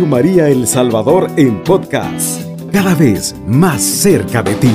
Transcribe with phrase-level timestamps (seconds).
[0.00, 2.42] María El Salvador en podcast,
[2.72, 4.74] cada vez más cerca de ti.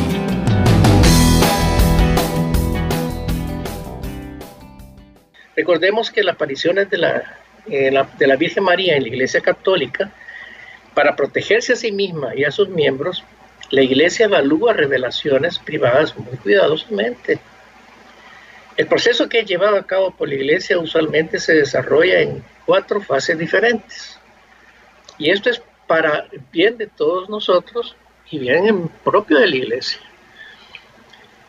[5.55, 7.23] Recordemos que las apariciones de la,
[7.67, 10.11] eh, de la Virgen María en la Iglesia Católica,
[10.93, 13.23] para protegerse a sí misma y a sus miembros,
[13.71, 17.39] la Iglesia evalúa revelaciones privadas muy cuidadosamente.
[18.77, 23.01] El proceso que es llevado a cabo por la Iglesia usualmente se desarrolla en cuatro
[23.01, 24.16] fases diferentes.
[25.17, 27.95] Y esto es para bien de todos nosotros
[28.29, 29.99] y bien propio de la Iglesia.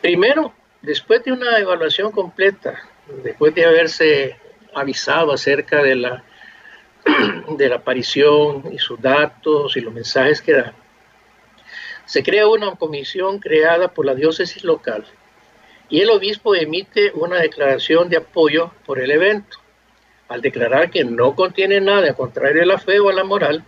[0.01, 2.81] Primero, después de una evaluación completa,
[3.23, 4.37] después de haberse
[4.73, 6.23] avisado acerca de la,
[7.49, 10.73] de la aparición y sus datos y los mensajes que da,
[12.05, 15.05] se crea una comisión creada por la diócesis local
[15.89, 19.57] y el obispo emite una declaración de apoyo por el evento,
[20.29, 23.63] al declarar que no contiene nada contrario a la fe o a la moral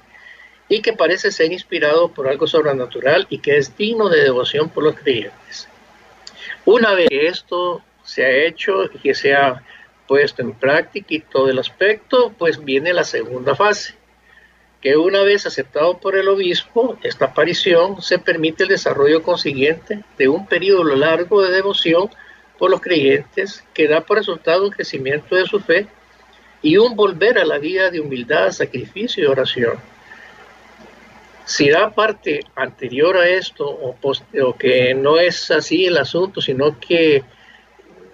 [0.70, 4.84] y que parece ser inspirado por algo sobrenatural y que es digno de devoción por
[4.84, 5.68] los creyentes.
[6.64, 9.64] Una vez que esto se ha hecho y que se ha
[10.08, 13.96] puesto en práctica y todo el aspecto, pues viene la segunda fase,
[14.82, 20.28] que una vez aceptado por el obispo, esta aparición se permite el desarrollo consiguiente de
[20.28, 22.10] un periodo largo de devoción
[22.58, 25.88] por los creyentes que da por resultado un crecimiento de su fe
[26.62, 29.78] y un volver a la vida de humildad, sacrificio y oración.
[31.46, 37.24] Si da parte anterior a esto o, que no es así el asunto, sino que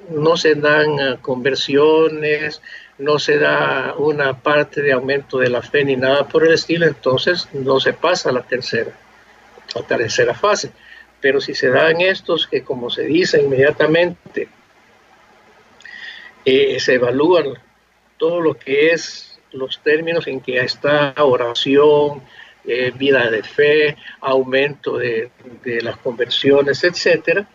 [0.09, 2.61] no se dan ah, conversiones,
[2.97, 6.85] no se da una parte de aumento de la fe ni nada por el estilo,
[6.85, 8.91] entonces no se pasa a la tercera,
[9.75, 10.71] a la tercera fase.
[11.19, 14.47] Pero si se dan estos que, como se dice inmediatamente,
[16.45, 17.53] eh, se evalúan
[18.17, 22.21] todo lo que es los términos en que está oración,
[22.65, 25.31] eh, vida de fe, aumento de,
[25.81, 27.47] las conversiones, etcétera,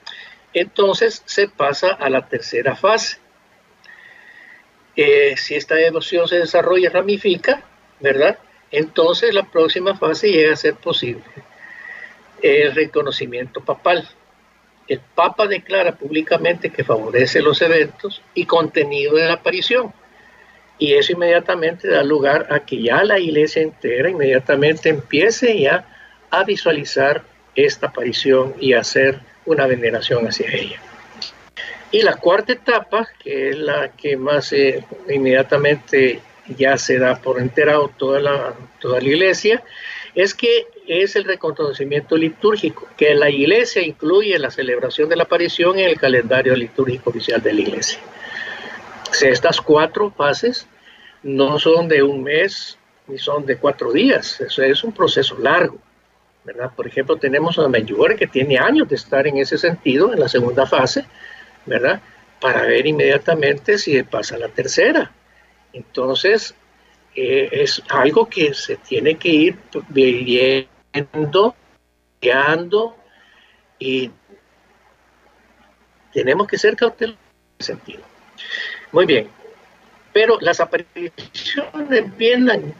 [0.54, 3.19] entonces se pasa a la tercera fase
[4.97, 7.62] eh, si esta devoción se desarrolla y ramifica,
[8.00, 8.38] ¿verdad?
[8.70, 11.22] Entonces la próxima fase llega a ser posible.
[12.41, 14.08] El reconocimiento papal.
[14.88, 19.92] El Papa declara públicamente que favorece los eventos y contenido de la aparición.
[20.82, 25.87] Y eso inmediatamente da lugar a que ya la iglesia entera inmediatamente empiece ya
[26.28, 27.22] a visualizar
[27.54, 30.81] esta aparición y hacer una veneración hacia ella.
[31.93, 37.38] Y la cuarta etapa, que es la que más eh, inmediatamente ya se da por
[37.38, 39.62] enterado toda la, toda la iglesia,
[40.16, 45.78] es que es el reconocimiento litúrgico, que la iglesia incluye la celebración de la aparición
[45.78, 48.00] en el calendario litúrgico oficial de la iglesia.
[49.22, 50.66] estas cuatro fases
[51.22, 55.78] no son de un mes ni son de cuatro días, eso es un proceso largo.
[56.44, 56.72] ¿verdad?
[56.75, 60.28] Por ejemplo, tenemos a Medjugorje que tiene años de estar en ese sentido, en la
[60.28, 61.06] segunda fase,
[61.66, 62.00] ¿verdad?
[62.41, 65.12] Para ver inmediatamente si pasa la tercera.
[65.72, 66.55] Entonces,
[67.15, 71.55] eh, es algo que se tiene que ir viendo,
[72.21, 72.97] guiando
[73.78, 74.11] y
[76.12, 78.03] tenemos que ser cautelosos en ese sentido.
[78.91, 79.28] Muy bien,
[80.12, 82.75] pero las apariciones vienen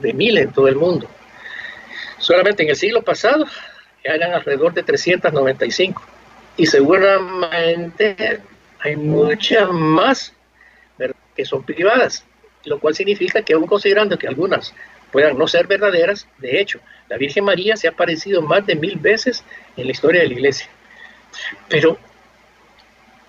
[0.00, 1.08] de mil en todo el mundo.
[2.18, 3.46] Solamente en el siglo pasado
[4.02, 6.02] eran alrededor de 395
[6.56, 8.40] y seguramente
[8.80, 10.32] hay muchas más
[11.36, 12.24] que son privadas,
[12.64, 14.74] lo cual significa que aún considerando que algunas
[15.12, 18.98] puedan no ser verdaderas, de hecho, la Virgen María se ha aparecido más de mil
[18.98, 19.44] veces
[19.76, 20.68] en la historia de la iglesia.
[21.68, 21.96] Pero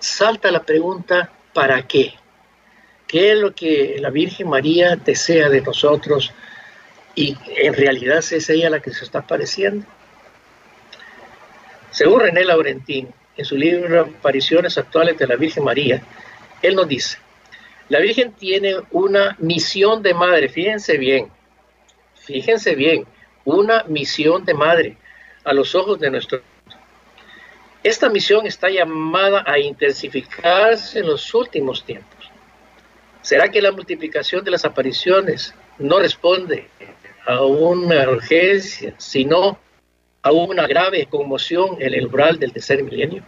[0.00, 2.14] salta la pregunta, ¿para qué?
[3.10, 6.32] ¿Qué es lo que la Virgen María desea de nosotros?
[7.16, 9.84] Y en realidad es ella la que se está apareciendo.
[11.90, 16.00] Según René Laurentín, en su libro Apariciones Actuales de la Virgen María,
[16.62, 17.18] él nos dice,
[17.88, 21.32] la Virgen tiene una misión de madre, fíjense bien,
[22.14, 23.06] fíjense bien,
[23.44, 24.96] una misión de madre
[25.42, 26.42] a los ojos de nuestro
[27.82, 32.19] esta misión está llamada a intensificarse en los últimos tiempos.
[33.22, 36.68] ¿Será que la multiplicación de las apariciones no responde
[37.26, 39.58] a una urgencia, sino
[40.22, 43.22] a una grave conmoción umbral del tercer milenio.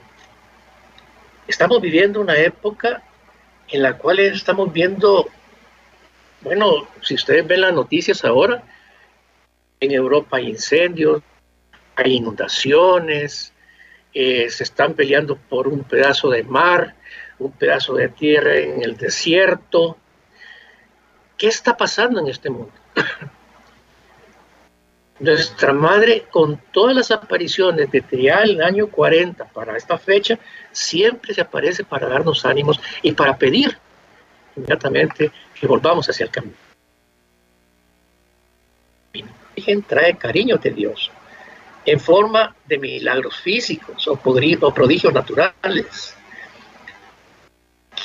[1.46, 3.02] Estamos viviendo una época
[3.68, 5.28] en la cual estamos viendo,
[6.42, 8.62] bueno, si ustedes ven las noticias ahora,
[9.80, 11.22] en Europa hay incendios,
[11.96, 13.52] hay inundaciones,
[14.12, 16.94] eh, se están peleando por un pedazo de mar,
[17.38, 19.96] un pedazo de tierra en el desierto.
[21.36, 22.72] ¿Qué está pasando en este mundo?
[25.18, 30.38] Nuestra madre, con todas las apariciones desde ya el año 40 para esta fecha,
[30.72, 33.78] siempre se aparece para darnos ánimos y para pedir
[34.56, 36.56] inmediatamente que volvamos hacia el camino.
[39.54, 41.10] Virgen trae cariño de Dios
[41.84, 46.16] en forma de milagros físicos o, prodigios naturales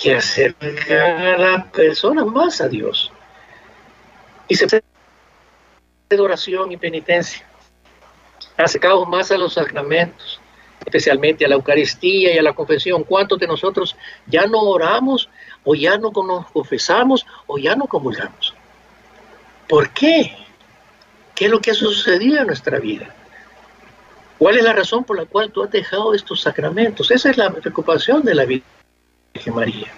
[0.01, 3.11] que acercan a la persona más a Dios.
[4.47, 4.67] Y se
[6.09, 7.45] de oración y penitencia.
[8.55, 10.39] Acercamos más a los sacramentos,
[10.85, 13.03] especialmente a la Eucaristía y a la confesión.
[13.03, 13.95] ¿Cuántos de nosotros
[14.25, 15.29] ya no oramos
[15.63, 18.53] o ya no confesamos o ya no comulgamos?
[19.67, 20.37] ¿Por qué?
[21.35, 23.13] ¿Qué es lo que ha sucedido en nuestra vida?
[24.39, 27.11] ¿Cuál es la razón por la cual tú has dejado estos sacramentos?
[27.11, 28.45] Esa es la preocupación de la
[29.33, 29.91] Virgen María.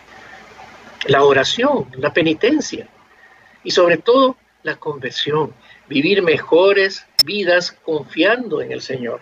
[1.08, 2.88] La oración, la penitencia
[3.64, 5.54] y sobre todo la conversión.
[5.88, 9.22] Vivir mejores vidas confiando en el Señor.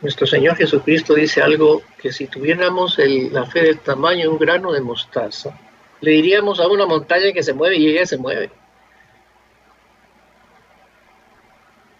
[0.00, 4.72] Nuestro Señor Jesucristo dice algo que si tuviéramos la fe del tamaño de un grano
[4.72, 5.58] de mostaza,
[6.00, 8.50] le diríamos a una montaña que se mueve y ella se mueve.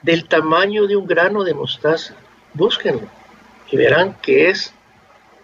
[0.01, 2.15] Del tamaño de un grano de mostaza,
[2.55, 3.07] búsquenlo
[3.71, 4.73] y verán que es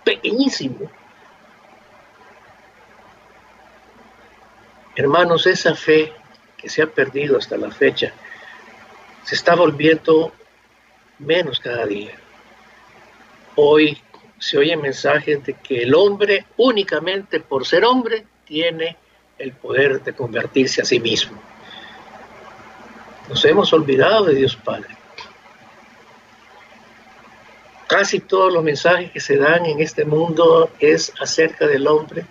[0.06, 0.88] pequeñísimo.
[4.94, 6.12] Hermanos, esa fe
[6.56, 8.12] que se ha perdido hasta la fecha
[9.24, 10.32] se está volviendo
[11.18, 12.14] menos cada día.
[13.56, 14.00] Hoy
[14.38, 18.96] se oyen mensajes de que el hombre únicamente por ser hombre tiene
[19.38, 21.36] el poder de convertirse a sí mismo.
[23.28, 24.95] Nos hemos olvidado de Dios Padre.
[27.86, 32.26] Casi todos los mensajes que se dan en este mundo es acerca del hombre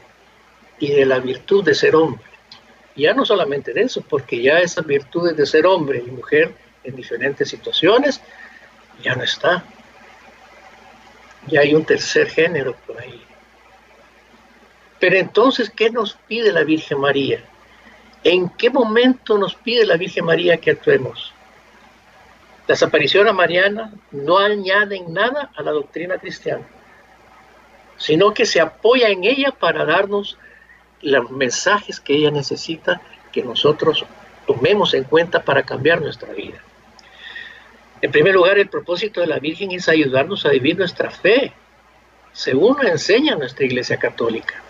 [0.79, 2.23] y de la virtud de ser hombre.
[2.95, 6.53] Ya no solamente de eso, porque ya esas virtudes de ser hombre y mujer
[6.83, 8.21] en diferentes situaciones
[9.03, 9.65] ya no está
[11.47, 13.21] ya hay un tercer género por ahí.
[14.99, 17.43] Pero entonces, ¿qué nos pide la Virgen María?
[18.23, 21.33] ¿En qué momento nos pide la Virgen María que actuemos?
[22.67, 26.65] Las apariciones marianas no añaden nada a la doctrina cristiana,
[27.97, 30.37] sino que se apoya en ella para darnos
[31.01, 33.01] los mensajes que ella necesita
[33.31, 34.05] que nosotros
[34.47, 36.57] tomemos en cuenta para cambiar nuestra vida.
[38.01, 41.53] En primer lugar, el propósito de la Virgen es ayudarnos a vivir nuestra fe,
[42.33, 44.61] según nos enseña nuestra Iglesia Católica.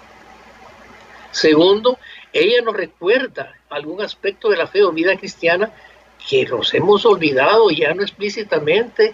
[1.31, 1.97] Segundo,
[2.31, 5.71] ella nos recuerda algún aspecto de la fe o vida cristiana
[6.27, 9.13] que nos hemos olvidado ya no explícitamente,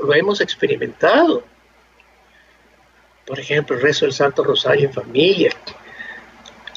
[0.00, 1.44] lo hemos experimentado.
[3.26, 5.50] Por ejemplo, el rezo del Santo Rosario en familia.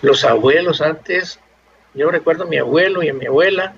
[0.01, 1.39] Los abuelos antes,
[1.93, 3.75] yo recuerdo a mi abuelo y a mi abuela,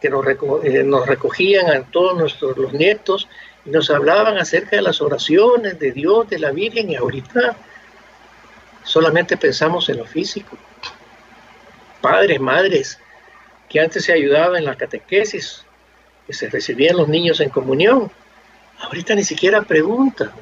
[0.00, 3.28] que eh, nos, recogían a todos nuestros los nietos
[3.64, 7.56] y nos hablaban acerca de las oraciones de Dios, de la Virgen, y ahorita
[8.82, 10.56] solamente pensamos en lo físico.
[12.00, 12.98] Padres, madres,
[13.70, 15.64] que antes se ayudaban en la catequesis,
[16.26, 18.10] que se recibían los niños en comunión,
[18.80, 20.32] ahorita ni siquiera preguntan.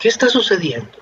[0.00, 0.98] ¿Qué está sucediendo?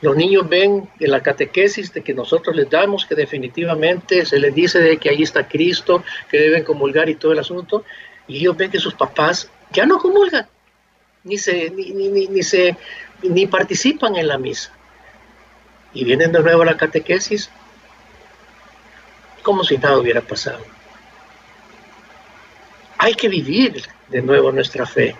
[0.00, 4.54] Los niños ven en la catequesis de que nosotros les damos que definitivamente se les
[4.54, 7.84] dice de que ahí está Cristo, que deben comulgar y todo el asunto,
[8.26, 10.46] y ellos ven que sus papás ya no comulgan,
[11.24, 12.74] ni se, ni, se,
[13.22, 14.72] ni participan en la misa.
[15.92, 17.50] Y vienen de nuevo a la catequesis
[19.44, 20.64] como si nada hubiera pasado.
[22.98, 25.14] Hay que vivir de nuevo nuestra fe,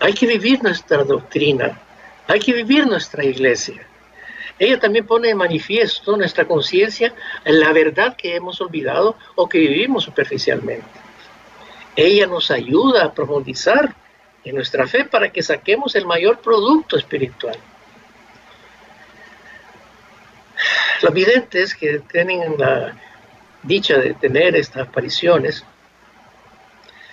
[0.00, 1.80] hay que vivir nuestra doctrina,
[2.26, 3.86] hay que vivir nuestra iglesia.
[4.58, 9.58] Ella también pone de manifiesto nuestra conciencia en la verdad que hemos olvidado o que
[9.58, 10.84] vivimos superficialmente.
[11.96, 13.94] Ella nos ayuda a profundizar
[14.44, 17.56] en nuestra fe para que saquemos el mayor producto espiritual.
[21.02, 22.94] Los videntes que tienen la
[23.62, 25.64] dicha de tener estas apariciones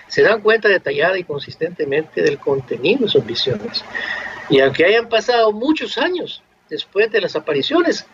[0.08, 3.84] se dan cuenta detallada y consistentemente del contenido de sus visiones.
[4.50, 8.06] Y aunque hayan pasado muchos años después de las apariciones,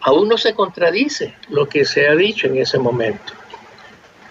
[0.00, 3.32] aún no se contradice lo que se ha dicho en ese momento.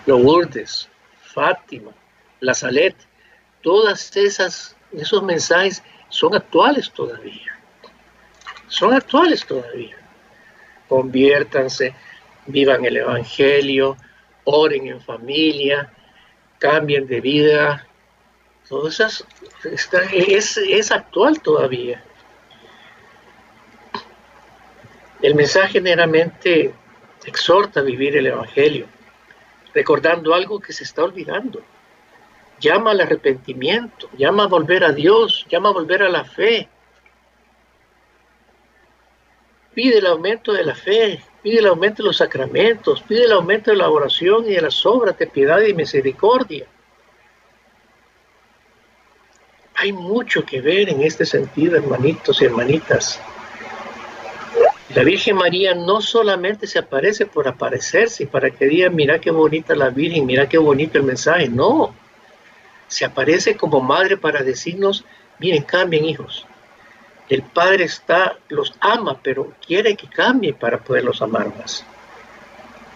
[0.05, 0.87] Lourdes,
[1.21, 1.91] Fátima,
[2.39, 2.95] La Salet,
[3.61, 7.59] todas esas esos mensajes son actuales todavía.
[8.67, 9.97] Son actuales todavía.
[10.87, 11.93] Conviértanse,
[12.47, 13.97] vivan el Evangelio,
[14.43, 15.91] oren en familia,
[16.57, 17.87] cambien de vida.
[18.67, 19.07] Todo eso
[19.63, 22.03] es, es actual todavía.
[25.21, 26.73] El mensaje generalmente
[27.25, 28.87] exhorta a vivir el Evangelio,
[29.73, 31.61] recordando algo que se está olvidando.
[32.59, 36.69] Llama al arrepentimiento, llama a volver a Dios, llama a volver a la fe.
[39.73, 43.71] Pide el aumento de la fe, pide el aumento de los sacramentos, pide el aumento
[43.71, 46.65] de la oración y de las obras de piedad y misericordia.
[49.75, 53.21] Hay mucho que ver en este sentido, hermanitos y hermanitas.
[54.93, 59.75] La Virgen María no solamente se aparece por aparecerse, para que digan, mira qué bonita
[59.75, 61.93] la Virgen, mira qué bonito el mensaje, no.
[62.87, 65.05] Se aparece como madre para decirnos,
[65.37, 66.45] miren, cambien hijos.
[67.29, 71.85] El Padre está, los ama, pero quiere que cambien para poderlos amar más.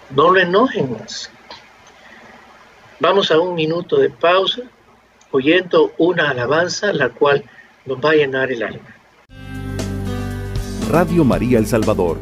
[0.10, 1.30] No lo enojen más.
[3.00, 4.64] Vamos a un minuto de pausa,
[5.30, 7.44] oyendo una alabanza, la cual
[7.86, 8.96] nos va a llenar el alma.
[10.90, 12.18] Radio María El Salvador,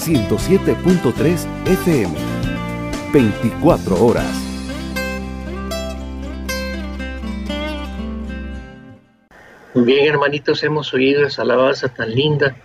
[0.00, 2.14] 107.3 FM,
[3.12, 4.47] 24 horas.
[9.84, 12.56] Bien, hermanitos, hemos oído esa alabanza tan linda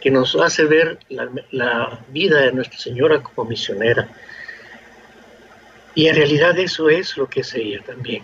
[0.00, 4.08] que nos hace ver la, la, vida de Nuestra Señora como misionera.
[5.94, 8.22] Y en realidad eso es lo que es ella también.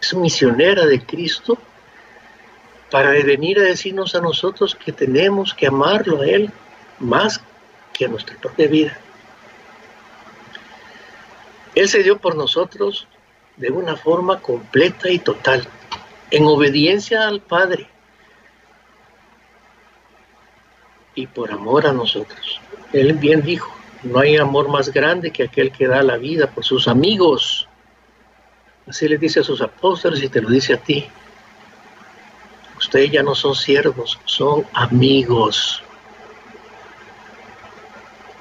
[0.00, 1.58] Es misionera de Cristo
[2.90, 6.50] para venir a decirnos a nosotros que tenemos que amarlo a Él
[6.98, 7.40] más
[7.92, 8.98] que a nuestra propia vida.
[11.74, 13.06] Él se dio por nosotros
[13.56, 15.68] de una forma completa y total,
[16.30, 17.88] en obediencia al Padre
[21.14, 22.60] y por amor a nosotros.
[22.92, 26.64] Él bien dijo, no hay amor más grande que aquel que da la vida por
[26.64, 27.68] sus amigos.
[28.86, 31.06] Así le dice a sus apóstoles y te lo dice a ti.
[32.78, 35.82] Ustedes ya no son siervos, son amigos.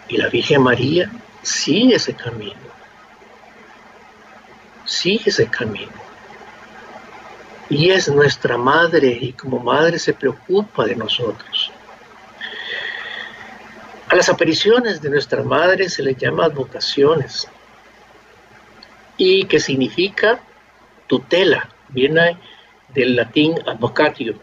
[0.07, 2.67] Y la Virgen María sigue ese camino.
[4.85, 6.06] Sigue ese camino.
[7.69, 11.71] Y es nuestra madre y como madre se preocupa de nosotros.
[14.07, 17.47] A las apariciones de nuestra madre se les llama advocaciones.
[19.17, 20.39] Y que significa
[21.07, 21.69] tutela.
[21.89, 22.37] Viene
[22.93, 24.35] del latín advocatio,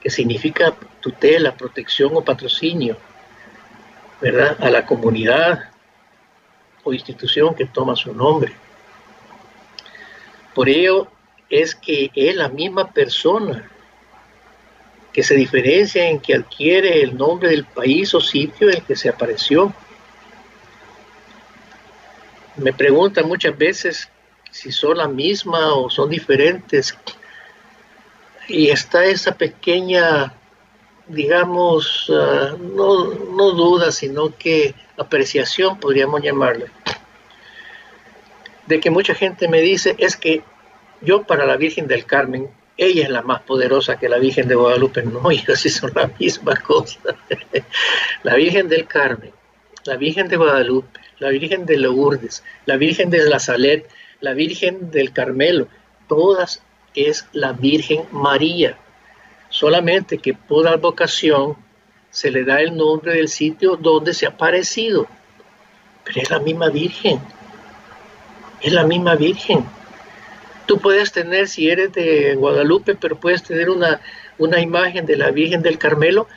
[0.00, 2.96] que significa tutela, protección o patrocinio,
[4.20, 4.56] ¿verdad?
[4.60, 5.70] A la comunidad
[6.82, 8.54] o institución que toma su nombre.
[10.54, 11.08] Por ello
[11.50, 13.68] es que es la misma persona
[15.12, 18.94] que se diferencia en que adquiere el nombre del país o sitio en el que
[18.94, 19.74] se apareció.
[22.56, 24.08] Me preguntan muchas veces
[24.52, 26.96] si son la misma o son diferentes
[28.46, 30.32] y está esa pequeña,
[31.06, 36.66] digamos, uh, no, no duda, sino que apreciación, podríamos llamarle,
[38.66, 40.42] de que mucha gente me dice, es que
[41.00, 44.54] yo para la Virgen del Carmen, ella es la más poderosa que la Virgen de
[44.54, 45.02] Guadalupe.
[45.02, 46.98] No, y así son la misma cosa.
[48.22, 49.32] la Virgen del Carmen,
[49.84, 53.88] la Virgen de Guadalupe, la Virgen de Lourdes, la Virgen de la Salet,
[54.20, 55.68] la Virgen del Carmelo,
[56.08, 56.62] todas
[56.94, 58.78] es la Virgen María.
[59.48, 61.56] Solamente que por advocación
[62.10, 65.06] se le da el nombre del sitio donde se ha aparecido.
[66.04, 67.20] Pero es la misma Virgen.
[68.60, 69.64] Es la misma Virgen.
[70.70, 74.00] Tú puedes tener, si eres de Guadalupe, pero puedes tener una,
[74.38, 76.28] una imagen de la Virgen del Carmelo.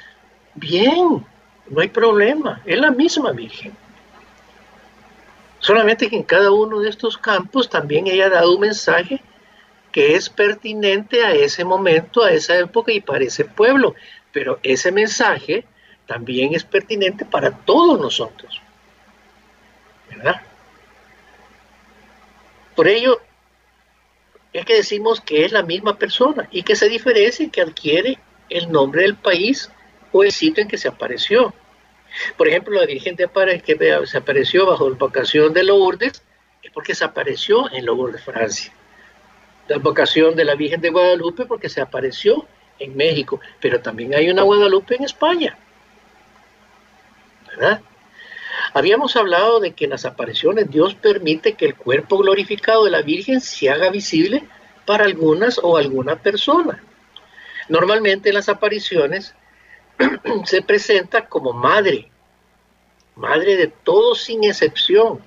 [0.55, 1.23] Bien,
[1.69, 2.59] no hay problema.
[2.65, 3.77] Es la misma Virgen.
[5.59, 9.21] Solamente que en cada uno de estos campos también ella ha dado un mensaje
[9.91, 13.93] que es pertinente a ese momento, a esa época y para ese pueblo.
[14.31, 15.63] Pero ese mensaje
[16.07, 18.59] también es pertinente para todos nosotros.
[20.09, 20.41] ¿Verdad?
[22.75, 23.21] Por ello,
[24.53, 28.19] es que decimos que es la misma persona y que se diferencia y que adquiere
[28.49, 29.69] el nombre del país
[30.11, 31.53] o el sitio en que se apareció.
[32.37, 36.21] Por ejemplo, la Virgen de Aparece, que se apareció bajo la vocación de Lourdes,
[36.61, 38.71] es porque se apareció en Lourdes, Francia
[39.67, 42.45] la vocación de la Virgen de Guadalupe porque se apareció
[42.79, 45.57] en México, pero también hay una Guadalupe en España.
[47.47, 47.81] ¿Verdad?
[48.73, 53.01] Habíamos hablado de que en las apariciones Dios permite que el cuerpo glorificado de la
[53.01, 54.43] Virgen se haga visible
[54.85, 56.83] para algunas o alguna persona.
[57.69, 59.35] Normalmente en las apariciones
[60.45, 62.09] se presenta como madre,
[63.15, 65.19] madre de todos sin excepción.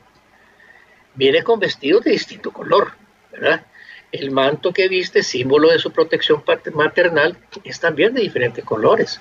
[1.15, 2.93] Viene con vestidos de distinto color,
[3.33, 3.65] ¿verdad?
[4.13, 6.43] el manto que viste, símbolo de su protección
[6.75, 9.21] maternal, es también de diferentes colores.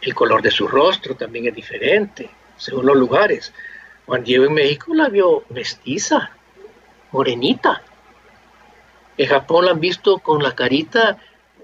[0.00, 3.52] El color de su rostro también es diferente, según los lugares.
[4.06, 6.30] Juan Diego en México la vio mestiza,
[7.12, 7.82] morenita.
[9.16, 11.18] En Japón la han visto con la carita,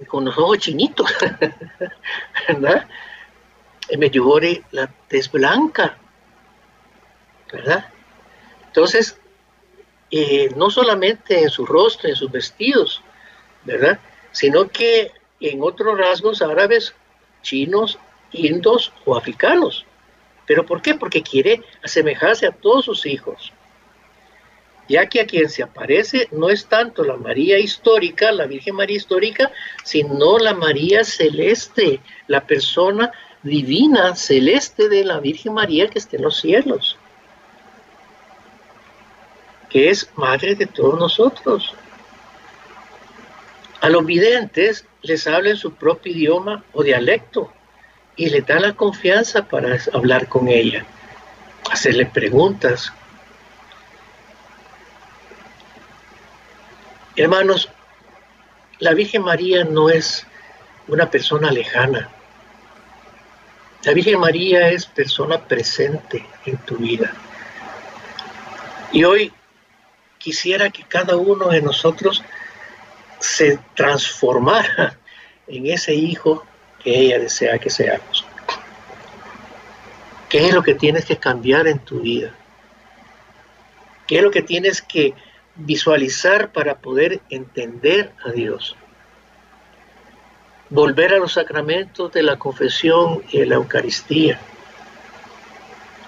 [0.08, 1.12] con los ojos chinitos,
[2.48, 2.88] ¿verdad?
[3.88, 5.96] En Medjugorje la tez blanca,
[7.52, 7.86] ¿verdad?
[8.66, 9.18] Entonces,
[10.10, 13.02] eh, no solamente en su rostro, en sus vestidos,
[13.64, 13.98] ¿verdad?
[14.32, 16.94] Sino que en otros rasgos árabes,
[17.42, 17.98] chinos,
[18.32, 19.86] indos o africanos.
[20.46, 20.94] ¿Pero por qué?
[20.94, 23.52] Porque quiere asemejarse a todos sus hijos.
[24.88, 28.98] Ya que a quien se aparece no es tanto la María histórica, la Virgen María
[28.98, 29.50] histórica,
[29.82, 33.10] sino la María celeste, la persona
[33.42, 36.98] divina celeste de la Virgen María que está en los cielos,
[39.70, 41.74] que es madre de todos nosotros.
[43.80, 47.52] A los videntes les habla en su propio idioma o dialecto,
[48.16, 50.84] y le da la confianza para hablar con ella,
[51.70, 52.92] hacerle preguntas.
[57.16, 57.68] Hermanos,
[58.78, 60.26] la Virgen María no es
[60.88, 62.10] una persona lejana.
[63.84, 67.12] La Virgen María es persona presente en tu vida.
[68.92, 69.32] Y hoy
[70.18, 72.22] quisiera que cada uno de nosotros
[73.18, 74.98] se transformara
[75.46, 76.44] en ese hijo
[76.84, 78.26] que ella desea que seamos.
[80.28, 82.34] ¿Qué es lo que tienes que cambiar en tu vida?
[84.06, 85.14] ¿Qué es lo que tienes que
[85.56, 88.76] visualizar para poder entender a Dios?
[90.68, 94.40] Volver a los sacramentos de la confesión y la Eucaristía.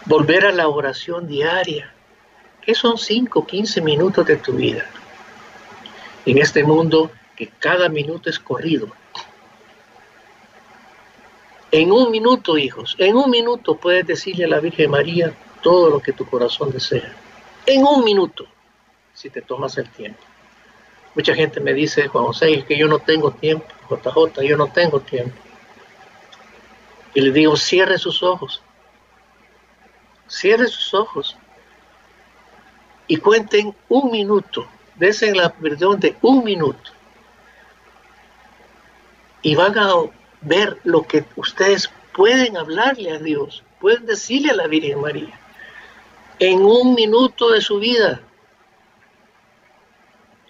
[0.04, 1.92] Volver a la oración diaria.
[2.60, 4.84] ¿Qué son 5, 15 minutos de tu vida?
[6.26, 8.92] En este mundo que cada minuto es corrido,
[11.76, 16.00] en un minuto, hijos, en un minuto puedes decirle a la Virgen María todo lo
[16.00, 17.14] que tu corazón desea.
[17.66, 18.46] En un minuto,
[19.12, 20.22] si te tomas el tiempo.
[21.14, 24.68] Mucha gente me dice, Juan José, es que yo no tengo tiempo, JJ, yo no
[24.68, 25.36] tengo tiempo.
[27.12, 28.62] Y le digo, cierre sus ojos.
[30.28, 31.36] Cierre sus ojos.
[33.06, 34.66] Y cuenten un minuto.
[34.94, 36.90] Desen la perdón de un minuto.
[39.42, 39.92] Y van a
[40.46, 45.38] ver lo que ustedes pueden hablarle a Dios, pueden decirle a la Virgen María
[46.38, 48.20] en un minuto de su vida.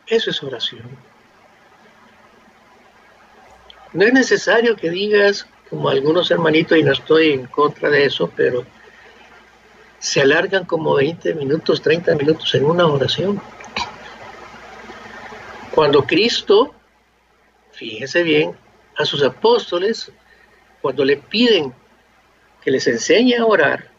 [0.07, 0.85] Eso es oración.
[3.93, 8.31] No es necesario que digas, como algunos hermanitos, y no estoy en contra de eso,
[8.37, 8.65] pero
[9.99, 13.41] se alargan como 20 minutos, 30 minutos en una oración.
[15.75, 16.75] Cuando Cristo,
[17.73, 18.57] fíjense bien,
[18.97, 20.11] a sus apóstoles,
[20.81, 21.75] cuando le piden
[22.63, 23.91] que les enseñe a orar,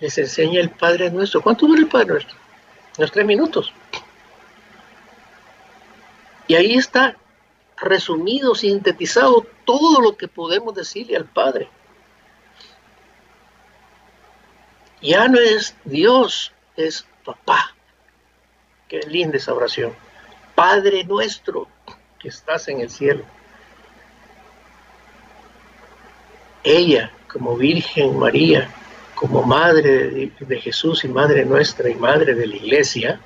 [0.00, 1.42] les enseña el Padre Nuestro.
[1.42, 2.36] ¿Cuánto dura el Padre Nuestro?
[2.98, 3.72] Unos tres minutos.
[6.46, 7.16] Y ahí está
[7.76, 11.68] resumido, sintetizado todo lo que podemos decirle al Padre.
[15.00, 17.74] Ya no es Dios, es papá.
[18.88, 19.94] Qué linda esa oración.
[20.54, 21.68] Padre nuestro
[22.18, 23.24] que estás en el cielo.
[26.68, 28.70] Ella como Virgen María,
[29.14, 33.20] como Madre de, Jesús y Madre nuestra y Madre de la Iglesia,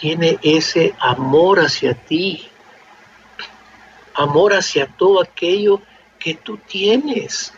[0.00, 2.48] tiene ese amor hacia ti,
[4.14, 5.80] amor hacia todo aquello
[6.18, 7.52] que tú tienes.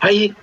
[0.00, 0.34] Hay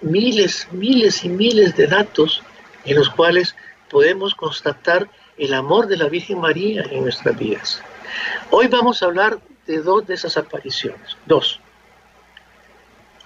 [0.00, 2.42] miles, miles y miles de datos
[2.84, 3.54] en los cuales
[3.90, 7.82] podemos constatar el amor de la Virgen María en nuestras vidas.
[8.50, 11.16] Hoy vamos a hablar de dos de esas apariciones.
[11.26, 11.60] Dos.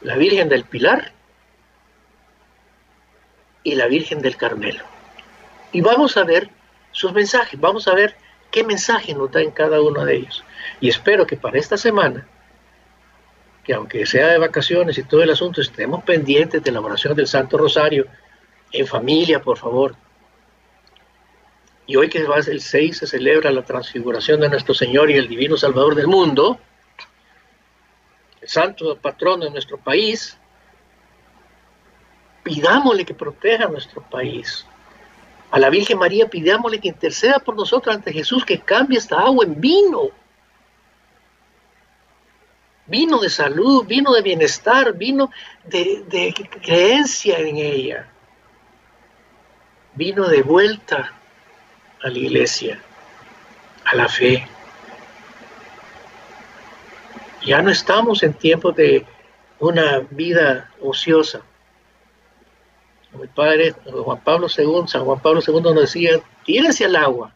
[0.01, 1.13] La Virgen del Pilar
[3.63, 4.85] y la Virgen del Carmelo.
[5.73, 6.51] Y vamos a ver
[6.93, 8.17] sus mensajes, vamos a ver
[8.51, 10.45] qué mensaje nos da en cada uno de ellos.
[10.81, 12.27] Y espero que para esta semana,
[13.63, 17.27] que aunque sea de vacaciones y todo el asunto, estemos pendientes de la oración del
[17.27, 18.07] Santo Rosario,
[18.73, 19.95] en familia, por favor,
[21.91, 25.27] y hoy que va el 6 se celebra la transfiguración de nuestro Señor y el
[25.27, 26.61] Divino Salvador del mundo,
[28.41, 30.39] el santo patrono de nuestro país,
[32.45, 34.65] pidámosle que proteja nuestro país.
[35.51, 39.45] A la Virgen María pidámosle que interceda por nosotros ante Jesús, que cambie esta agua
[39.45, 40.11] en vino.
[42.87, 45.33] Vino de salud, vino de bienestar, vino
[45.65, 48.09] de creencia en ella.
[49.97, 51.17] Vino de vuelta
[52.03, 52.81] a la iglesia,
[53.85, 54.47] a la fe,
[57.43, 59.07] Ya no estamos en tiempos de
[59.61, 61.41] una vida ociosa.
[63.13, 67.33] Mi padre, Juan Pablo II, San Juan Pablo II nos decía, tírense al agua,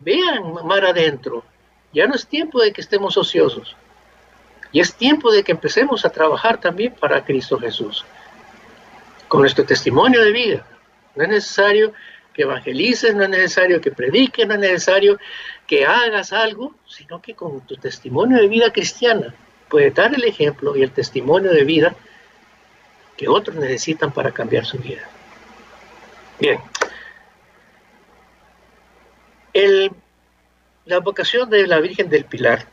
[0.00, 1.44] vean mar adentro.
[1.92, 3.76] Ya no es tiempo de que estemos ociosos.
[4.72, 8.04] Y es tiempo de que empecemos a trabajar también para Cristo Jesús.
[9.28, 10.66] Con nuestro testimonio de vida.
[11.14, 11.92] No es necesario
[12.36, 15.18] que evangelices, no es necesario que prediques, no es necesario
[15.66, 19.34] que hagas algo, sino que con tu testimonio de vida cristiana
[19.70, 21.96] puedes dar el ejemplo y el testimonio de vida
[23.16, 25.08] que otros necesitan para cambiar su vida.
[26.38, 26.60] Bien.
[30.84, 32.66] la vocación de la Virgen del Pilar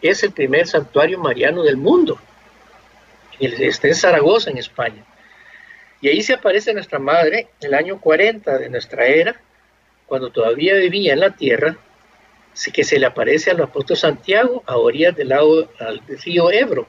[0.00, 2.18] es el primer santuario mariano del mundo.
[3.38, 5.04] Está en Zaragoza, en España.
[6.00, 9.40] Y ahí se aparece nuestra madre el año 40 de nuestra era,
[10.06, 11.76] cuando todavía vivía en la tierra,
[12.72, 16.86] que se le aparece al apóstol Santiago a orillas del lago del río Ebro,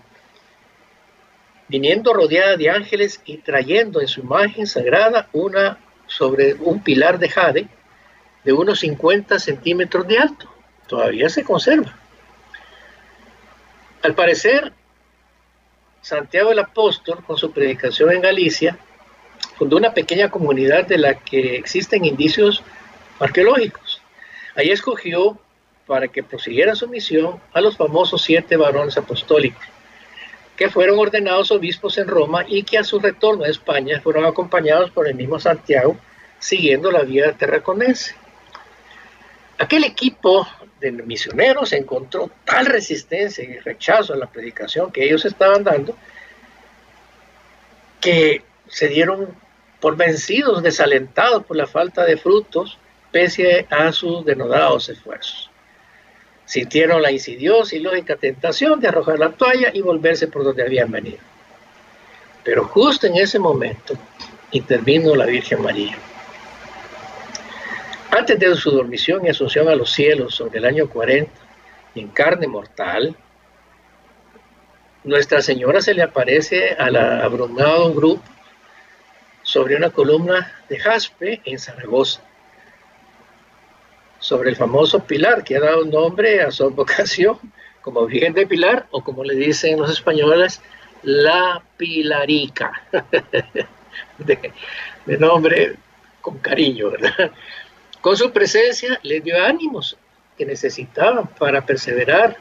[1.67, 7.29] viniendo rodeada de ángeles y trayendo en su imagen sagrada una sobre un pilar de
[7.29, 7.67] jade
[8.43, 10.53] de unos 50 centímetros de alto.
[10.87, 11.95] Todavía se conserva.
[14.01, 14.73] Al parecer,
[16.01, 18.77] Santiago el Apóstol, con su predicación en Galicia,
[19.61, 22.63] fundó una pequeña comunidad de la que existen indicios
[23.19, 24.01] arqueológicos.
[24.55, 25.37] Ahí escogió
[25.85, 29.63] para que prosiguieran su misión a los famosos siete varones apostólicos,
[30.57, 34.89] que fueron ordenados obispos en Roma y que a su retorno a España fueron acompañados
[34.89, 35.95] por el mismo Santiago,
[36.39, 38.15] siguiendo la vía terraconense.
[39.59, 40.47] Aquel equipo
[40.79, 45.95] de misioneros encontró tal resistencia y rechazo a la predicación que ellos estaban dando
[47.99, 49.39] que se dieron
[49.81, 52.77] por vencidos, desalentados por la falta de frutos,
[53.11, 55.49] pese a sus denodados esfuerzos.
[56.45, 60.91] Sintieron la insidiosa y lógica tentación de arrojar la toalla y volverse por donde habían
[60.91, 61.17] venido.
[62.43, 63.95] Pero justo en ese momento
[64.51, 65.97] intervino la Virgen María.
[68.11, 71.31] Antes de su dormición y asunción a los cielos sobre el año 40,
[71.95, 73.15] en carne mortal,
[75.03, 78.21] Nuestra Señora se le aparece al abrumado grupo
[79.51, 82.21] sobre una columna de jaspe en Zaragoza,
[84.17, 87.37] sobre el famoso pilar que ha dado nombre a su vocación
[87.81, 90.61] como Virgen de Pilar, o como le dicen los españoles,
[91.03, 92.81] la Pilarica,
[94.19, 95.75] de, nombre
[96.21, 97.31] con cariño, ¿verdad?
[97.99, 99.97] Con su presencia les dio ánimos
[100.37, 102.37] que necesitaban para perseverar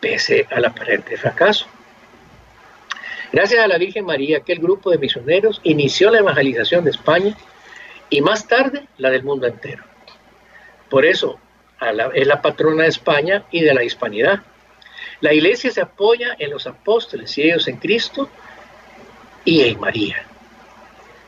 [0.00, 1.68] pese al aparente fracaso.
[3.32, 7.34] Gracias a la Virgen María, aquel grupo de misioneros inició la evangelización de España
[8.10, 9.82] y más tarde la del mundo entero.
[10.90, 11.38] Por eso
[12.12, 14.40] es la patrona de España y de la hispanidad.
[15.22, 18.28] La iglesia se apoya en los apóstoles y ellos en Cristo
[19.46, 20.26] y en María.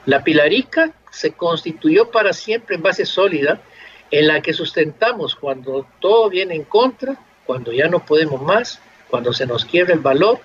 [0.05, 3.63] La pilarica se constituyó para siempre en base sólida
[4.11, 9.33] en la que sustentamos cuando todo viene en contra, cuando ya no podemos más, cuando
[9.33, 10.41] se nos quiebra el valor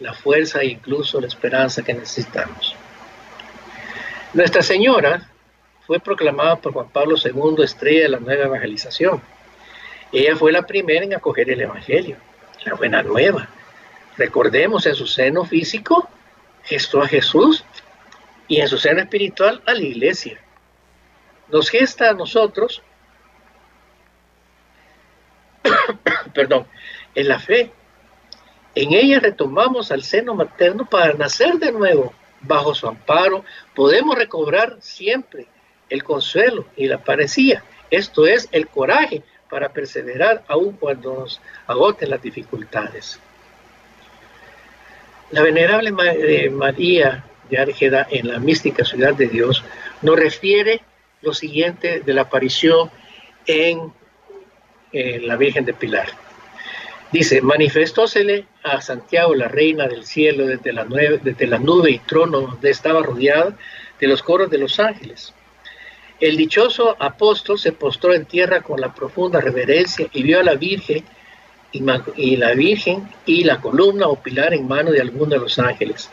[0.00, 2.76] la fuerza e incluso la esperanza que necesitamos.
[4.32, 5.28] Nuestra Señora
[5.86, 9.22] fue proclamada por Juan Pablo II estrella de la nueva evangelización.
[10.12, 12.16] Ella fue la primera en acoger el Evangelio,
[12.64, 13.48] la buena nueva.
[14.16, 16.08] Recordemos en su seno físico
[16.64, 17.64] gestó a Jesús
[18.46, 20.38] y en su seno espiritual a la iglesia.
[21.50, 22.82] Nos gesta a nosotros,
[26.34, 26.66] perdón,
[27.14, 27.72] en la fe
[28.82, 32.12] en ella retomamos al seno materno para nacer de nuevo.
[32.40, 35.46] Bajo su amparo podemos recobrar siempre
[35.90, 37.64] el consuelo y la parecía.
[37.90, 43.18] Esto es el coraje para perseverar aun cuando nos agoten las dificultades.
[45.32, 49.64] La venerable eh, María de Árgeda en la mística ciudad de Dios
[50.02, 50.82] nos refiere
[51.22, 52.92] lo siguiente de la aparición
[53.44, 53.92] en,
[54.92, 56.27] en la Virgen de Pilar.
[57.10, 62.42] Dice, manifestósele a Santiago, la reina del cielo, desde la, desde la nube y trono
[62.42, 63.56] donde estaba rodeada
[63.98, 65.32] de los coros de los ángeles.
[66.20, 70.54] El dichoso apóstol se postró en tierra con la profunda reverencia y vio a la
[70.54, 71.02] Virgen
[71.72, 71.82] y,
[72.16, 76.10] y la Virgen y la columna o pilar en mano de alguno de los ángeles.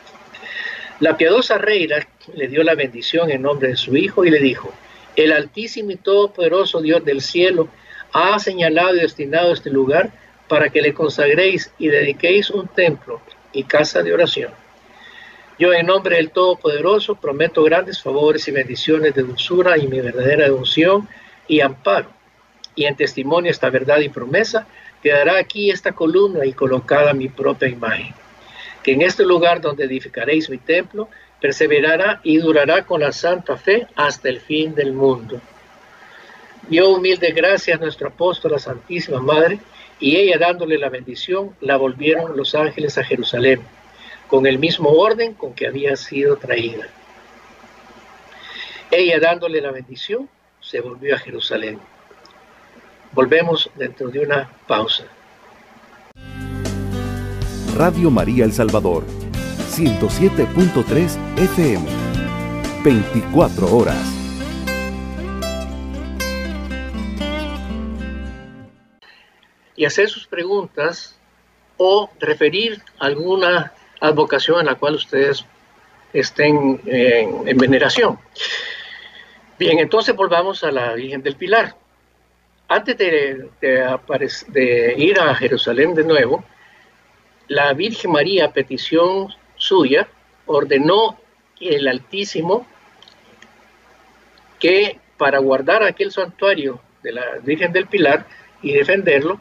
[1.01, 4.71] La piadosa reina le dio la bendición en nombre de su hijo y le dijo,
[5.17, 7.67] el altísimo y todopoderoso Dios del cielo
[8.13, 10.11] ha señalado y destinado este lugar
[10.47, 13.21] para que le consagréis y dediquéis un templo
[13.53, 14.51] y casa de oración.
[15.57, 20.45] Yo en nombre del Todopoderoso prometo grandes favores y bendiciones de dulzura y mi verdadera
[20.45, 21.07] devoción
[21.47, 22.09] y amparo.
[22.77, 24.67] y en testimonio esta verdad y promesa,
[25.01, 28.13] quedará aquí esta columna y colocada mi propia imagen,
[28.83, 31.07] que en este lugar donde edificaréis mi templo,
[31.39, 35.39] perseverará y durará con la santa fe hasta el fin del mundo.
[36.67, 39.59] Dio humilde gracias a nuestro apóstol, la Santísima Madre,
[39.99, 43.61] y ella dándole la bendición, la volvieron los ángeles a Jerusalén,
[44.27, 46.87] con el mismo orden con que había sido traída.
[48.91, 50.29] Ella dándole la bendición,
[50.59, 51.79] se volvió a Jerusalén.
[53.13, 55.05] Volvemos dentro de una pausa.
[57.75, 59.03] Radio María El Salvador,
[59.71, 61.85] 107.3 FM,
[62.83, 64.24] 24 horas.
[69.75, 71.17] Y hacer sus preguntas
[71.77, 75.45] o referir alguna advocación en la cual ustedes
[76.13, 78.17] estén en, en veneración.
[79.57, 81.75] Bien, entonces volvamos a la Virgen del Pilar.
[82.67, 86.43] Antes de, de, ir a Jerusalén de nuevo,
[87.47, 90.07] la Virgen María, a petición suya,
[90.45, 91.17] ordenó
[91.59, 92.65] el Altísimo
[94.59, 98.25] que para guardar aquel santuario de la Virgen del Pilar
[98.61, 99.39] y defenderlo,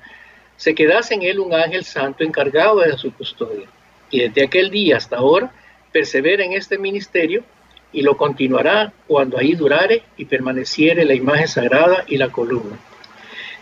[0.57, 3.67] se quedase en él un ángel santo encargado de su custodia.
[4.11, 5.53] Y desde aquel día hasta ahora
[5.93, 7.45] persevera en este ministerio
[7.93, 12.79] y lo continuará cuando ahí durare y permaneciere la imagen sagrada y la columna.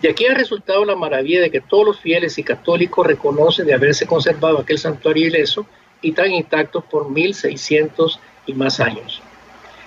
[0.01, 3.75] Y aquí ha resultado la maravilla de que todos los fieles y católicos reconocen de
[3.75, 5.67] haberse conservado aquel santuario ileso
[6.01, 9.23] y tan intacto por 1600 y más años.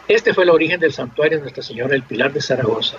[0.08, 2.98] Este fue el origen del santuario de Nuestra Señora del Pilar de Zaragoza.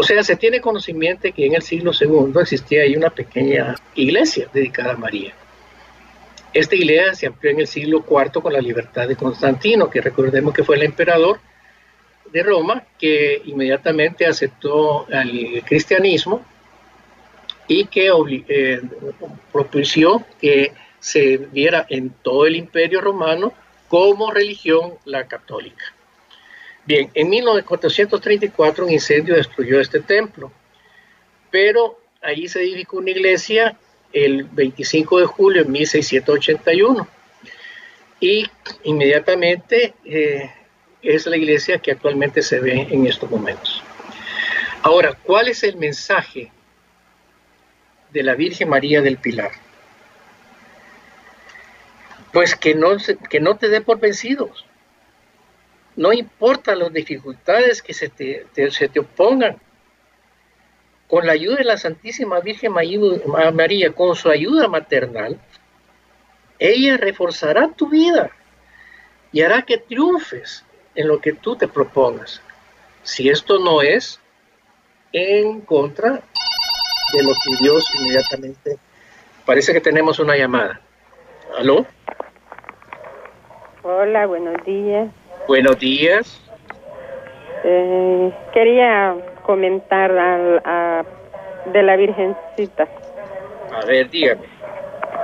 [0.00, 4.48] O sea, se tiene conocimiento que en el siglo II existía ahí una pequeña iglesia
[4.50, 5.34] dedicada a María.
[6.54, 10.54] Esta iglesia se amplió en el siglo IV con la libertad de Constantino, que recordemos
[10.54, 11.38] que fue el emperador
[12.32, 16.46] de Roma, que inmediatamente aceptó el cristianismo
[17.68, 18.10] y que
[18.48, 18.80] eh,
[19.52, 23.52] propició que se viera en todo el imperio romano
[23.86, 25.92] como religión la católica.
[26.86, 30.50] Bien, en 1434 un incendio destruyó este templo,
[31.50, 33.76] pero allí se edificó una iglesia
[34.12, 37.08] el 25 de julio de 1681.
[38.20, 38.46] Y
[38.84, 40.50] inmediatamente eh,
[41.02, 43.82] es la iglesia que actualmente se ve en estos momentos.
[44.82, 46.50] Ahora, ¿cuál es el mensaje
[48.12, 49.52] de la Virgen María del Pilar?
[52.32, 52.96] Pues que no,
[53.28, 54.66] que no te dé por vencidos.
[56.00, 59.58] No importa las dificultades que se te, se te opongan,
[61.06, 65.38] con la ayuda de la Santísima Virgen María, con su ayuda maternal,
[66.58, 68.30] ella reforzará tu vida
[69.30, 72.40] y hará que triunfes en lo que tú te propongas.
[73.02, 74.18] Si esto no es
[75.12, 78.78] en contra de lo que Dios inmediatamente...
[79.44, 80.80] Parece que tenemos una llamada.
[81.58, 81.84] ¿Aló?
[83.82, 85.10] Hola, buenos días.
[85.50, 86.40] Buenos días.
[87.64, 91.04] Eh, quería comentar a,
[91.72, 92.86] de la Virgencita.
[93.74, 94.42] A ver, dígame.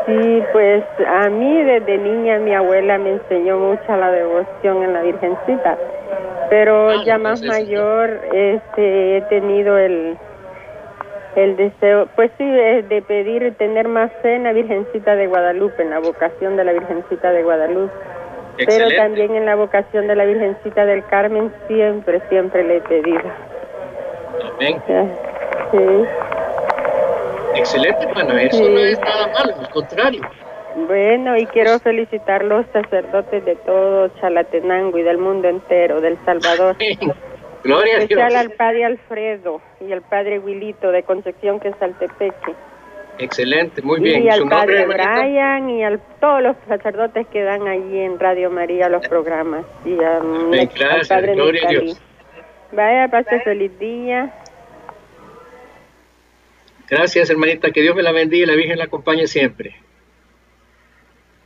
[0.04, 5.02] Sí, pues a mí desde niña mi abuela me enseñó mucha la devoción en la
[5.02, 5.78] Virgencita,
[6.50, 10.18] pero ah, ya más mayor este, he tenido el,
[11.36, 15.90] el deseo, pues sí, de pedir tener más fe en la Virgencita de Guadalupe, en
[15.90, 18.15] la vocación de la Virgencita de Guadalupe.
[18.56, 23.22] Pero también en la vocación de la Virgencita del Carmen siempre, siempre le he pedido.
[24.60, 25.78] Sí.
[27.54, 30.22] Excelente, bueno, eso no es nada malo, al contrario.
[30.86, 36.18] Bueno, y quiero felicitar a los sacerdotes de todo Chalatenango y del mundo entero, del
[36.24, 36.76] Salvador.
[37.64, 38.34] Gloria a Dios.
[38.34, 42.54] al padre Alfredo y al padre Wilito de Concepción, que es Altepeque.
[43.18, 44.24] Excelente, muy bien.
[44.24, 48.88] Y al padre Brian y a todos los sacerdotes que dan allí en Radio María
[48.88, 49.64] los programas.
[49.84, 52.00] Y a, al padre Gloria a Dios.
[52.72, 54.32] Vaya, pase feliz día.
[56.88, 57.70] Gracias, hermanita.
[57.70, 59.76] Que Dios me la bendiga y la Virgen la acompañe siempre.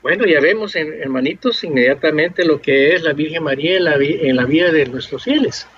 [0.03, 4.45] Bueno, ya vemos, hermanitos, inmediatamente lo que es la Virgen María en la, en la
[4.47, 5.69] vida de nuestros fieles.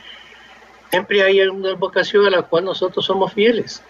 [0.90, 3.82] Siempre hay una vocación a la cual nosotros somos fieles.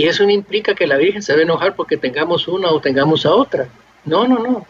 [0.00, 2.80] Y eso no implica que la Virgen se va a enojar porque tengamos una o
[2.80, 3.68] tengamos a otra.
[4.06, 4.66] No, no, no.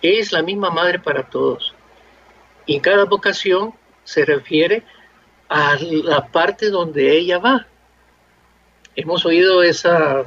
[0.00, 1.74] Es la misma madre para todos.
[2.64, 3.74] Y cada vocación
[4.04, 4.82] se refiere
[5.50, 7.66] a la parte donde ella va.
[8.96, 10.24] Hemos oído esa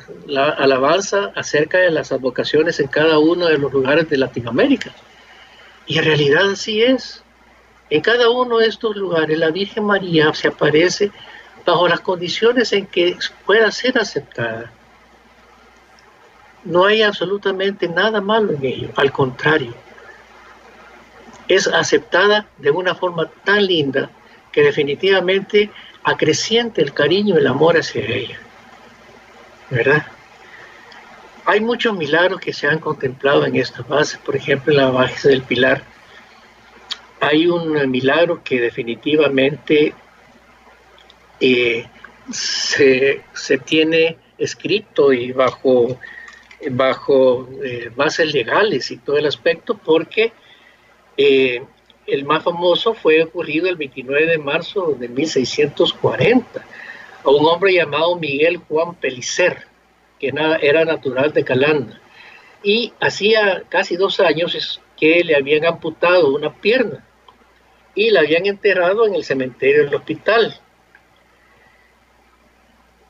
[0.60, 4.92] alabanza acerca de las advocaciones en cada uno de los lugares de Latinoamérica.
[5.88, 7.24] Y en realidad así es.
[7.90, 11.12] En cada uno de estos lugares la Virgen María se aparece
[11.68, 14.72] bajo las condiciones en que pueda ser aceptada.
[16.64, 19.74] No hay absolutamente nada malo en ello, al contrario.
[21.50, 24.10] Es aceptada de una forma tan linda
[24.52, 25.70] que definitivamente
[26.04, 28.40] acreciente el cariño y el amor hacia ella.
[29.70, 30.06] ¿Verdad?
[31.46, 35.30] Hay muchos milagros que se han contemplado en esta base, por ejemplo, en la base
[35.30, 35.84] del Pilar.
[37.20, 39.94] Hay un milagro que definitivamente
[41.40, 41.86] eh,
[42.32, 43.22] se,
[43.66, 46.00] tiene escrito y bajo,
[46.72, 50.34] bajo eh, bases legales y todo el aspecto, porque
[51.16, 51.64] eh,
[52.06, 56.66] el más famoso fue ocurrido el 29 de marzo de 1640
[57.24, 59.66] a un hombre llamado Miguel Juan Pelicer,
[60.20, 62.00] que era natural de Calanda.
[62.64, 67.06] Y hacía casi dos años que le habían amputado una pierna
[67.94, 70.60] y la habían enterrado en el cementerio del hospital.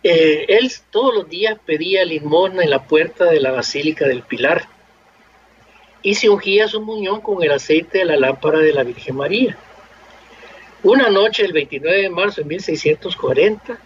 [0.09, 4.63] Eh, él todos los días pedía limosna en la puerta de la Basílica del Pilar
[6.01, 9.57] y se ungía su muñón con el aceite de la lámpara de la Virgen María.
[10.81, 13.77] Una noche, el 29 de marzo de 1640,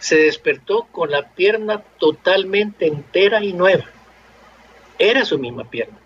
[0.00, 3.84] se despertó con la pierna totalmente entera y nueva.
[4.98, 5.98] Era su misma pierna,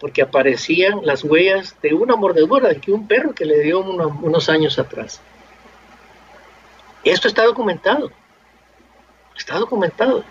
[0.00, 4.76] porque aparecían las huellas de una mordedura de un perro que le dio unos años
[4.80, 5.22] atrás.
[7.12, 8.10] Esto está documentado.
[9.36, 10.24] Está documentado.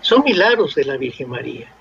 [0.00, 1.72] Son milagros de la Virgen María.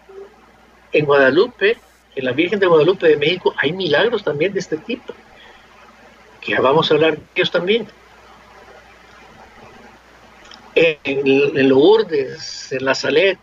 [0.91, 1.75] En Guadalupe,
[2.15, 5.15] en la Virgen de Guadalupe de México, hay milagros también de este tipo.
[6.41, 7.87] Que ya vamos a hablar de ellos también.
[10.75, 13.39] En, en Lourdes, en La Salet,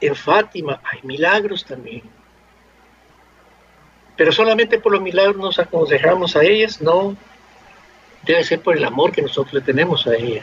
[0.00, 2.02] en Fátima, hay milagros también.
[4.16, 7.14] Pero solamente por los milagros nos aconsejamos a ellas, no
[8.24, 10.42] debe ser por el amor que nosotros le tenemos a ella.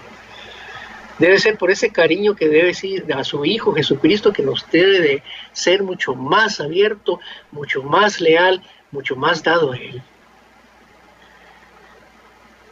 [1.20, 5.00] Debe ser por ese cariño que debe ser a su Hijo Jesucristo, que nos debe
[5.00, 7.20] de ser mucho más abierto,
[7.52, 8.62] mucho más leal,
[8.92, 10.02] mucho más dado a Él.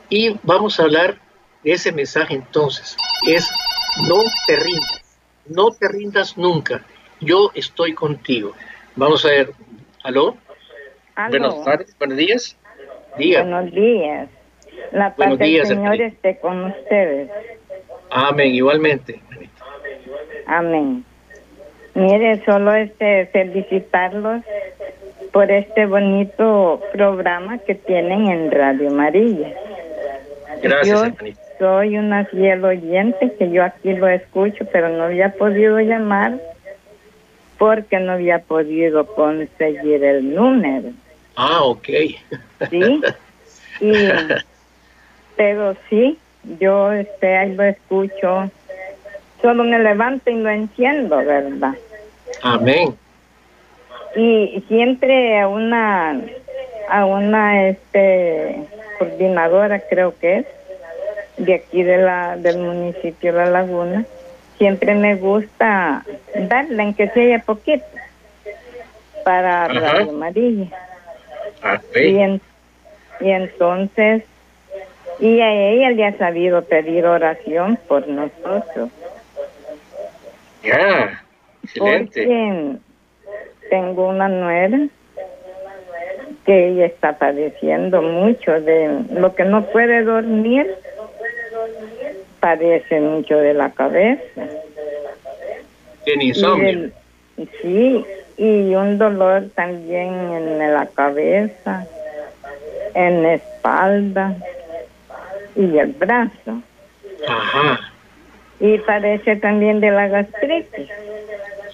[0.10, 1.20] Y vamos a hablar
[1.64, 2.98] de ese mensaje entonces.
[3.26, 3.50] Es
[4.10, 6.84] no te rindas, no te rindas nunca.
[7.22, 8.54] Yo estoy contigo.
[8.96, 9.54] Vamos a ver.
[10.04, 10.36] ¿Aló?
[11.16, 12.58] Buenas tardes, buenos días.
[13.18, 14.28] Buenos días.
[14.92, 17.30] La paz del Señor esté con ustedes.
[18.12, 19.20] Amén, igualmente.
[20.46, 21.04] Amén.
[21.96, 24.42] Mire, solo este felicitarlos
[25.32, 29.54] por este bonito programa que tienen en Radio María.
[30.62, 31.26] Gracias, yo
[31.60, 36.40] soy una fiel oyente que yo aquí lo escucho, pero no había podido llamar
[37.58, 40.90] porque no había podido conseguir el número.
[41.36, 41.88] Ah, ok.
[42.70, 43.02] Sí.
[43.82, 43.92] Y
[45.36, 46.18] pero sí,
[46.60, 48.50] yo este, ahí lo escucho,
[49.42, 51.76] solo me levanto y lo entiendo, ¿verdad?
[52.42, 52.96] Amén.
[54.16, 56.22] Y siempre a una,
[56.90, 58.68] a una este,
[59.00, 60.46] coordinadora creo que es,
[61.38, 64.06] de aquí de la, del municipio de La Laguna,
[64.58, 67.86] siempre me gusta darle, en que sea poquito,
[69.26, 70.68] para Radio Amarilla.
[71.64, 72.40] Ah, y,
[73.26, 74.24] y entonces
[75.20, 78.90] y a ella le ha sabido pedir oración por nosotros.
[80.64, 81.24] Ya,
[81.64, 82.24] excelente.
[82.24, 82.78] Porque
[83.70, 84.80] tengo una nuera
[86.46, 90.68] que ella está padeciendo mucho de lo que no puede dormir,
[92.40, 94.42] padece mucho de la cabeza.
[96.04, 96.92] Tiene insomnio.
[97.62, 98.06] sí,
[98.38, 101.88] y un dolor también en la cabeza,
[102.94, 104.36] en la espalda
[105.56, 106.62] y el brazo.
[107.28, 107.80] Ajá.
[108.60, 110.90] Y parece también de la gastritis.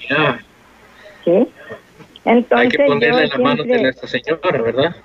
[0.09, 0.39] Ya.
[1.23, 1.47] ¿Sí?
[2.25, 4.95] Entonces, Hay que ponerle la mano de Nuestra Señora, ¿verdad?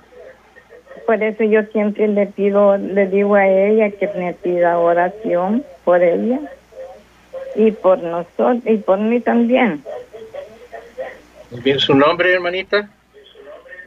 [1.05, 6.01] Por eso yo siempre le pido, le digo a ella que me pida oración por
[6.01, 6.39] ella
[7.55, 9.83] y por nosotros y por mí también.
[11.51, 12.89] Muy bien, ¿su nombre, hermanita?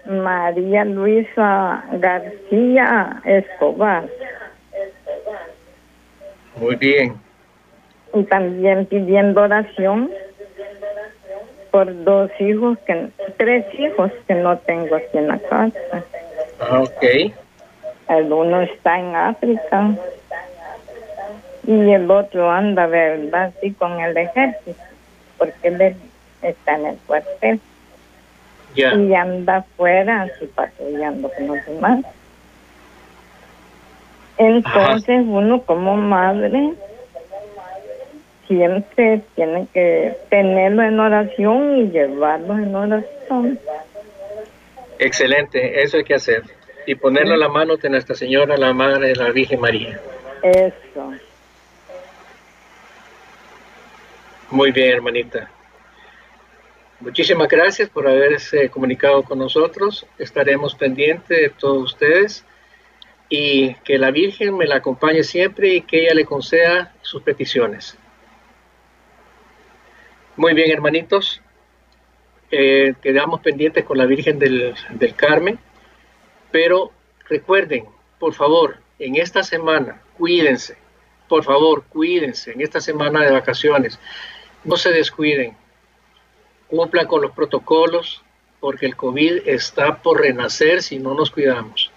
[0.07, 4.05] María Luisa García Escobar.
[6.61, 7.15] Muy bien.
[8.15, 10.11] Y también pidiendo oración
[11.71, 16.05] por dos hijos, que tres hijos que no tengo aquí en la casa.
[16.61, 17.33] Ah, ok.
[18.09, 19.95] El uno está en África
[21.67, 23.53] y el otro anda, ¿verdad?
[23.61, 24.81] Sí, con el ejército,
[25.37, 25.97] porque él
[26.43, 27.61] está en el cuartel.
[28.75, 32.05] Y anda afuera, así patrullando con los demás.
[34.39, 36.73] Entonces uno como madre
[38.47, 43.59] siempre tiene que tenerlo en oración y llevarlo en oración.
[44.99, 46.43] Excelente, eso hay que hacer.
[46.87, 50.01] Y ponerlo a la mano de Nuestra Señora, la Madre de la Virgen María.
[50.43, 51.13] Eso.
[54.51, 55.51] Muy bien, hermanita.
[57.01, 60.07] Muchísimas gracias por haberse comunicado con nosotros.
[60.19, 62.45] Estaremos pendientes de todos ustedes
[63.29, 67.97] y que la Virgen me la acompañe siempre y que ella le conceda sus peticiones.
[70.37, 71.43] Muy bien, hermanitos.
[72.51, 75.59] Eh, quedamos pendientes con la Virgen del, del Carmen,
[76.51, 76.93] pero
[77.29, 77.85] recuerden,
[78.19, 80.77] por favor, en esta semana, cuídense,
[81.29, 83.99] por favor, cuídense en esta semana de vacaciones,
[84.65, 85.57] no se descuiden,
[86.69, 88.23] cumplan con los protocolos,
[88.61, 91.93] porque el COVID está por renacer si no nos cuidamos.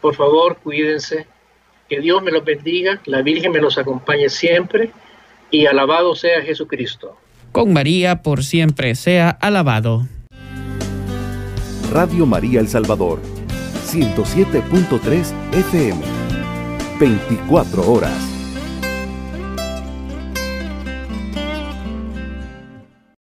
[0.00, 1.26] Por favor, cuídense.
[1.88, 4.90] Que Dios me los bendiga, la Virgen me los acompañe siempre
[5.50, 7.16] y alabado sea Jesucristo.
[7.52, 10.06] Con María por siempre sea alabado.
[11.92, 13.20] Radio María El Salvador,
[13.86, 16.00] 107.3 FM,
[17.00, 18.39] 24 horas.